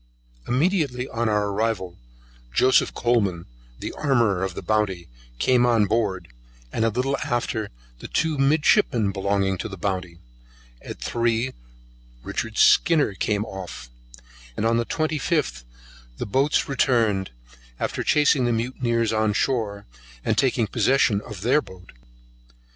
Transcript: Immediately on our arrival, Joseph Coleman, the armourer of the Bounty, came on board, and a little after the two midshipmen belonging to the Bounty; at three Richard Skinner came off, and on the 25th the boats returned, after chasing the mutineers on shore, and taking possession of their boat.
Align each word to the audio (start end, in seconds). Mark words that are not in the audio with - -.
Immediately 0.47 1.07
on 1.09 1.29
our 1.29 1.49
arrival, 1.49 1.95
Joseph 2.51 2.91
Coleman, 2.91 3.45
the 3.77 3.93
armourer 3.93 4.41
of 4.43 4.55
the 4.55 4.63
Bounty, 4.63 5.07
came 5.37 5.63
on 5.63 5.85
board, 5.85 6.27
and 6.73 6.83
a 6.83 6.89
little 6.89 7.15
after 7.17 7.69
the 7.99 8.07
two 8.07 8.39
midshipmen 8.39 9.11
belonging 9.11 9.59
to 9.59 9.69
the 9.69 9.77
Bounty; 9.77 10.17
at 10.81 10.99
three 10.99 11.53
Richard 12.23 12.57
Skinner 12.57 13.13
came 13.13 13.45
off, 13.45 13.91
and 14.57 14.65
on 14.65 14.77
the 14.77 14.87
25th 14.87 15.65
the 16.17 16.25
boats 16.25 16.67
returned, 16.67 17.29
after 17.79 18.01
chasing 18.03 18.45
the 18.45 18.51
mutineers 18.51 19.13
on 19.13 19.33
shore, 19.33 19.85
and 20.25 20.35
taking 20.35 20.65
possession 20.65 21.21
of 21.21 21.41
their 21.41 21.61
boat. 21.61 21.91